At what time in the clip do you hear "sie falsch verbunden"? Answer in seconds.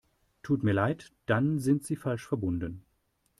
1.85-2.83